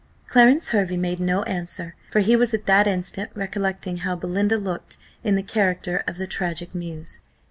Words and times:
Clarence 0.25 0.69
Hervey 0.69 0.97
made 0.97 1.19
no 1.19 1.43
answer, 1.43 1.95
for 2.11 2.21
he 2.21 2.35
was 2.35 2.55
at 2.55 2.65
that 2.65 2.87
instant 2.87 3.29
recollecting 3.35 3.97
how 3.97 4.15
Belinda 4.15 4.57
looked 4.57 4.97
in 5.23 5.35
the 5.35 5.43
character 5.43 6.03
of 6.07 6.17
the 6.17 6.25
tragic 6.25 6.73
muse. 6.73 7.21